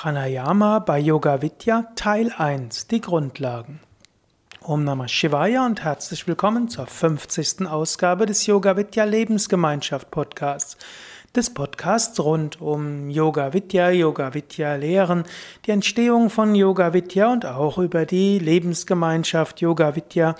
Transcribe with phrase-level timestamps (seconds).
[0.00, 3.80] Pranayama bei Yoga Vidya Teil 1 Die Grundlagen.
[4.60, 7.66] Om Namah Shivaya und herzlich willkommen zur 50.
[7.66, 10.76] Ausgabe des Yoga Vidya Lebensgemeinschaft Podcasts.
[11.34, 15.24] Des Podcasts rund um Yoga Vidya, Yoga Vidya Lehren,
[15.66, 20.36] die Entstehung von Yoga Vidya und auch über die Lebensgemeinschaft Yoga Vidya,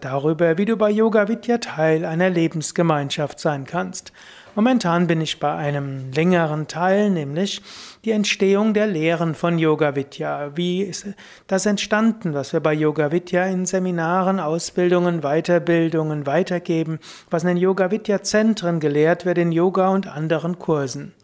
[0.00, 4.12] darüber, wie du bei Yoga Vidya Teil einer Lebensgemeinschaft sein kannst.
[4.58, 7.62] Momentan bin ich bei einem längeren Teil, nämlich
[8.04, 10.56] die Entstehung der Lehren von Yoga Vidya.
[10.56, 11.06] Wie ist
[11.46, 16.98] das entstanden, was wir bei Yoga Vidya in Seminaren, Ausbildungen, Weiterbildungen weitergeben,
[17.30, 21.14] was in den Yoga Vidya Zentren gelehrt wird, in Yoga und anderen Kursen.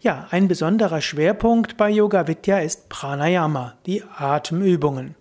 [0.00, 5.14] Ja, ein besonderer Schwerpunkt bei Yoga Vidya ist Pranayama, die Atemübungen.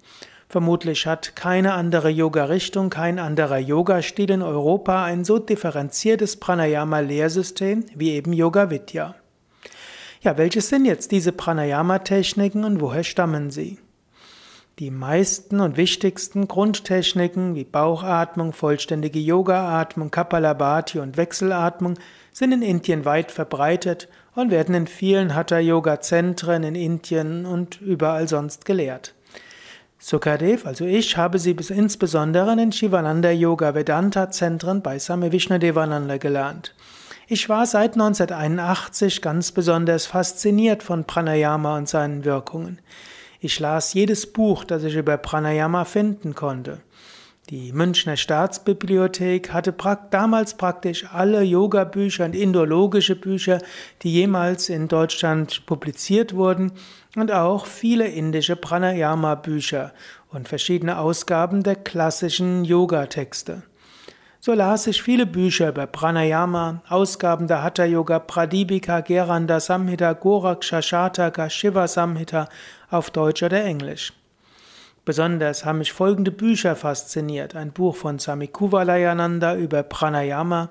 [0.56, 8.12] Vermutlich hat keine andere Yoga-Richtung, kein anderer Yoga-Stil in Europa ein so differenziertes Pranayama-Lehrsystem wie
[8.12, 9.16] eben Yoga Vidya.
[10.22, 13.80] Ja, welches sind jetzt diese Pranayama-Techniken und woher stammen sie?
[14.80, 21.96] Die meisten und wichtigsten Grundtechniken wie Bauchatmung, vollständige Yoga-Atmung, Kapalabhati und Wechselatmung
[22.32, 28.64] sind in Indien weit verbreitet und werden in vielen Hatha-Yoga-Zentren in Indien und überall sonst
[28.64, 29.15] gelehrt.
[29.98, 35.32] Sukadev, also ich, habe sie bis insbesondere in den Shivananda Yoga Vedanta Zentren bei Same
[35.32, 36.76] Vishnadevananda gelernt.
[37.28, 42.80] Ich war seit 1981 ganz besonders fasziniert von Pranayama und seinen Wirkungen.
[43.40, 46.82] Ich las jedes Buch, das ich über Pranayama finden konnte.
[47.52, 49.72] Die Münchner Staatsbibliothek hatte
[50.10, 53.60] damals praktisch alle Yoga-Bücher und indologische Bücher,
[54.02, 56.72] die jemals in Deutschland publiziert wurden,
[57.16, 59.94] und auch viele indische Pranayama-Bücher
[60.32, 63.62] und verschiedene Ausgaben der klassischen Yoga-Texte.
[64.40, 70.82] So las ich viele Bücher über Pranayama, Ausgaben der Hatha Yoga Pradipika, Geranda Samhita, Goraksha
[70.82, 72.50] Shataka, Shiva Samhita
[72.90, 74.14] auf Deutsch oder Englisch.
[75.06, 77.56] Besonders haben mich folgende Bücher fasziniert.
[77.56, 80.70] Ein Buch von Sami Kuvalayananda über Pranayama,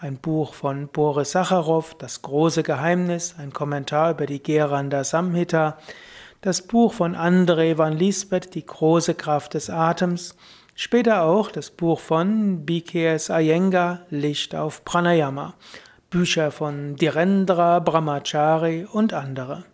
[0.00, 5.78] ein Buch von Boris Sacharow, Das große Geheimnis, ein Kommentar über die Geranda Samhita,
[6.42, 10.36] das Buch von André van Lisbeth, Die große Kraft des Atems,
[10.76, 15.54] später auch das Buch von BKS Iyengar, Licht auf Pranayama,
[16.08, 19.64] Bücher von Dhirendra Brahmachari und andere.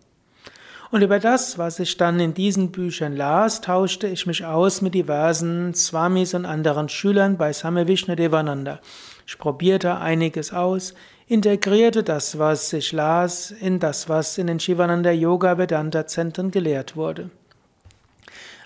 [0.93, 4.93] Und über das, was ich dann in diesen Büchern las, tauschte ich mich aus mit
[4.93, 8.79] diversen Swamis und anderen Schülern bei Same Vishnadevananda.
[9.25, 10.93] Ich probierte einiges aus,
[11.25, 16.95] integrierte das, was ich las, in das, was in den Shivananda Yoga Vedanta Zentren gelehrt
[16.95, 17.31] wurde.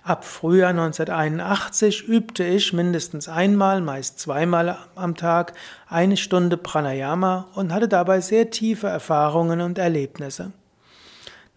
[0.03, 5.53] Ab Frühjahr 1981 übte ich mindestens einmal, meist zweimal am Tag
[5.88, 10.51] eine Stunde Pranayama und hatte dabei sehr tiefe Erfahrungen und Erlebnisse.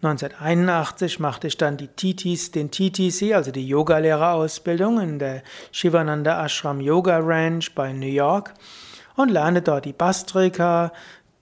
[0.03, 6.81] 1981 machte ich dann die TTs, den TTC, also die Yogalehrerausbildung in der Shivananda Ashram
[6.81, 8.55] Yoga Ranch bei New York
[9.15, 10.91] und lernte dort die Bastrika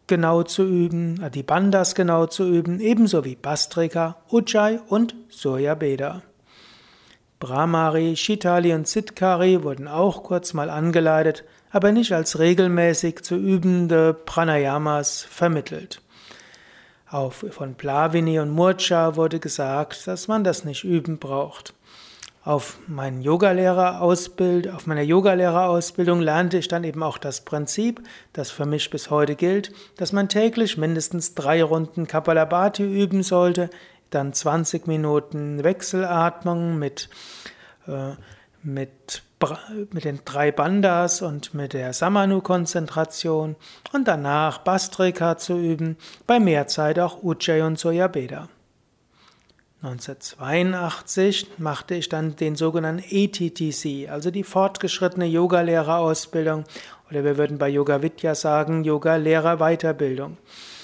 [0.08, 5.76] genau zu üben, äh, die Bandas genau zu üben, ebenso wie Bastrika, Ujjayi und Surya
[5.76, 6.22] Beda.
[7.40, 14.14] Brahmari, Shitali und Siddhkari wurden auch kurz mal angeleitet, aber nicht als regelmäßig zu übende
[14.14, 16.02] Pranayamas vermittelt.
[17.12, 21.74] Auf, von Plavini und Murcha wurde gesagt, dass man das nicht üben braucht.
[22.44, 28.02] Auf, meinen Yogalehrerausbild, auf meiner Yogalehrerausbildung lernte ich dann eben auch das Prinzip,
[28.34, 33.72] das für mich bis heute gilt, dass man täglich mindestens drei Runden Kapalabhati üben sollte,
[34.12, 37.10] dann 20 Minuten Wechselatmung mit,
[37.88, 38.12] äh,
[38.64, 39.24] mit
[39.92, 43.56] mit den drei Bandas und mit der Samanu-Konzentration
[43.94, 45.96] und danach Bastrika zu üben,
[46.28, 48.50] bei Mehrzeit auch Ujjayi und Soyabeda.
[49.82, 56.66] 1982 machte ich dann den sogenannten ETTC, also die fortgeschrittene Yogalehrerausbildung
[57.10, 60.34] oder wir würden bei Yoga Vidya sagen Yoga-Lehrer-Weiterbildung.
[60.34, 60.79] Äh,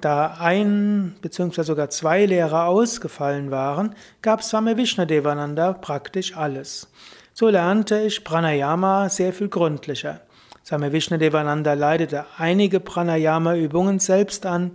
[0.00, 1.62] da ein bzw.
[1.62, 6.88] sogar zwei Lehrer ausgefallen waren, gab Swami Vishnadevananda praktisch alles.
[7.32, 10.20] So lernte ich Pranayama sehr viel gründlicher.
[10.64, 14.72] Swami Vishnadevananda leitete einige Pranayama-Übungen selbst an,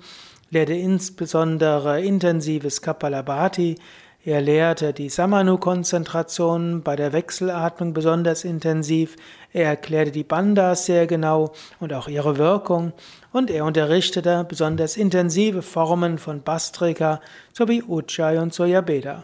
[0.50, 3.77] lehrte insbesondere intensives Kapalabhati,
[4.25, 9.16] er lehrte die Samanu-Konzentration bei der Wechselatmung besonders intensiv,
[9.54, 12.92] er erklärte die Bandas sehr genau und auch ihre Wirkung
[13.31, 17.21] und er unterrichtete besonders intensive Formen von Bastrika
[17.54, 19.24] sowie Ujjayi und Soyabeda.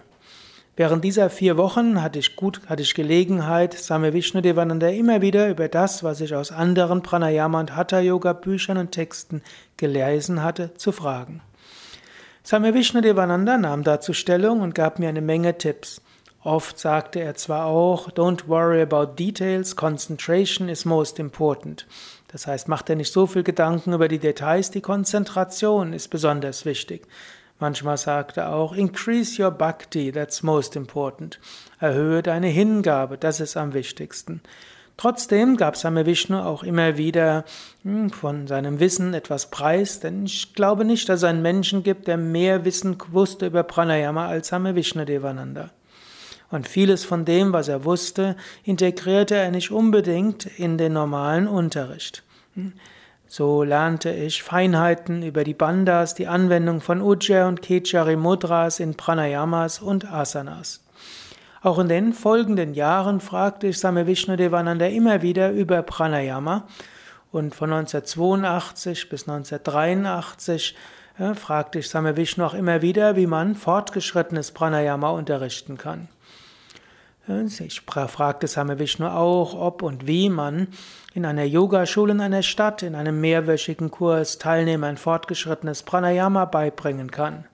[0.78, 5.68] Während dieser vier Wochen hatte ich gut, hatte ich Gelegenheit, Same Vishnudevananda immer wieder über
[5.68, 9.42] das, was ich aus anderen Pranayama und Hatha Yoga Büchern und Texten
[9.78, 11.42] gelesen hatte, zu fragen.
[12.46, 16.00] Swami Vishnudevananda nahm dazu Stellung und gab mir eine Menge Tipps.
[16.44, 21.88] Oft sagte er zwar auch, don't worry about details, concentration is most important.
[22.28, 26.66] Das heißt, mach dir nicht so viel Gedanken über die Details, die Konzentration ist besonders
[26.66, 27.08] wichtig.
[27.58, 31.40] Manchmal sagte er auch, increase your bhakti, that's most important.
[31.80, 34.42] Erhöhe deine Hingabe, das ist am wichtigsten.
[34.98, 37.44] Trotzdem gab Same Vishnu auch immer wieder
[37.84, 42.08] hm, von seinem Wissen etwas preis, denn ich glaube nicht, dass es einen Menschen gibt,
[42.08, 45.72] der mehr Wissen wusste über Pranayama als Same Vishnu Devananda.
[46.50, 52.24] Und vieles von dem, was er wusste, integrierte er nicht unbedingt in den normalen Unterricht.
[53.28, 58.96] So lernte ich Feinheiten über die Bandas, die Anwendung von Ujjayi und Kechari Mudras in
[58.96, 60.85] Pranayamas und Asanas.
[61.66, 66.68] Auch in den folgenden Jahren fragte ich Same Vishnu Devananda immer wieder über Pranayama
[67.32, 70.76] und von 1982 bis 1983
[71.18, 76.08] äh, fragte ich Same Vishnu auch immer wieder, wie man fortgeschrittenes Pranayama unterrichten kann.
[77.28, 80.68] Ich fragte Same Vishnu auch, ob und wie man
[81.16, 87.46] in einer Yogaschule in einer Stadt in einem mehrwöchigen Kurs Teilnehmern fortgeschrittenes Pranayama beibringen kann.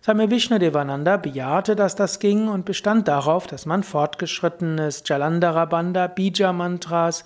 [0.00, 6.06] Same Vishnu Devananda bejahte, dass das ging und bestand darauf, dass man fortgeschrittenes Jalandhara Bandha,
[6.06, 7.24] Bija Mantras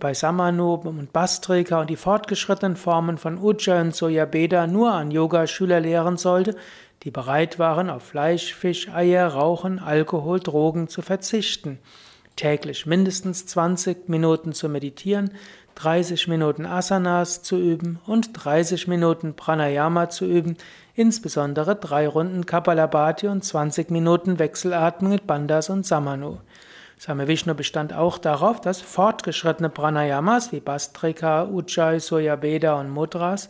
[0.00, 5.80] bei Samanu und Bastrika und die fortgeschrittenen Formen von Ujjayi und Soyabeda nur an Yogaschüler
[5.80, 6.56] lehren sollte,
[7.02, 11.78] die bereit waren, auf Fleisch, Fisch, Eier, Rauchen, Alkohol, Drogen zu verzichten.
[12.36, 15.32] Täglich mindestens 20 Minuten zu meditieren,
[15.76, 20.56] 30 Minuten Asanas zu üben und 30 Minuten Pranayama zu üben,
[20.94, 26.38] insbesondere drei Runden Kapalabhati und 20 Minuten Wechselatmung mit Bandhas und Samanu.
[26.98, 33.48] Same Vishnu bestand auch darauf, dass fortgeschrittene Pranayamas wie Bastrika, Ujjayi, Soyabeda und Mudras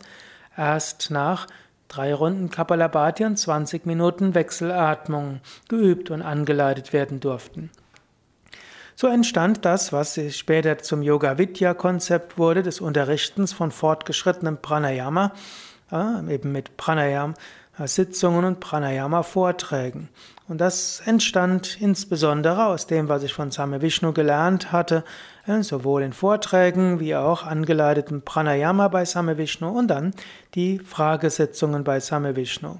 [0.57, 1.47] erst nach
[1.87, 5.39] drei Runden Kapalabhati und 20 Minuten Wechselatmung
[5.69, 7.69] geübt und angeleitet werden durften.
[8.99, 15.33] So entstand das, was später zum Yoga Vidya Konzept wurde, des Unterrichtens von fortgeschrittenem Pranayama,
[16.27, 17.35] eben mit Pranayama
[17.85, 20.09] Sitzungen und Pranayama Vorträgen.
[20.47, 25.03] Und das entstand insbesondere aus dem, was ich von Same Vishnu gelernt hatte,
[25.45, 30.15] äh, sowohl in Vorträgen wie auch angeleiteten Pranayama bei Same Vishnu und dann
[30.55, 32.79] die Fragesitzungen bei Same Vishnu.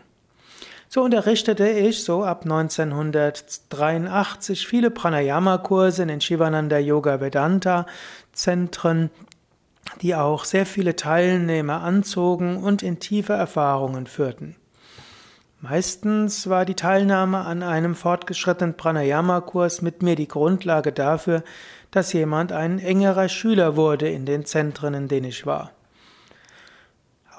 [0.89, 7.86] So unterrichtete ich so ab 1983 viele Pranayama-Kurse in den Shivananda Yoga Vedanta
[8.31, 9.10] Zentren,
[10.01, 14.56] die auch sehr viele Teilnehmer anzogen und in tiefe Erfahrungen führten.
[15.60, 21.44] Meistens war die Teilnahme an einem fortgeschrittenen Pranayama-Kurs mit mir die Grundlage dafür,
[21.92, 25.72] dass jemand ein engerer Schüler wurde in den Zentren, in denen ich war.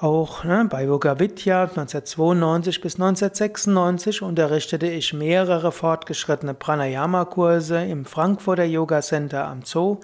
[0.01, 8.63] Auch ne, bei Yoga Vidya 1992 bis 1996 unterrichtete ich mehrere fortgeschrittene Pranayama-Kurse im Frankfurter
[8.63, 9.99] Yoga Center am Zoo,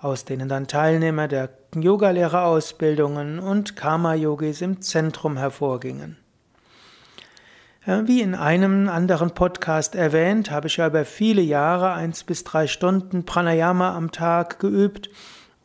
[0.00, 6.16] aus denen dann Teilnehmer der Yogalehrerausbildungen und Karma-Yogis im Zentrum hervorgingen.
[7.84, 12.66] Wie in einem anderen Podcast erwähnt, habe ich ja über viele Jahre eins bis drei
[12.66, 15.10] Stunden Pranayama am Tag geübt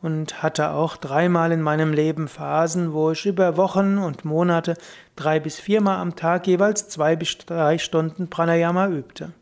[0.02, 4.74] und hatte auch dreimal in meinem Leben Phasen, wo ich über Wochen und Monate
[5.16, 9.32] drei bis viermal am Tag jeweils zwei bis drei Stunden Pranayama übte.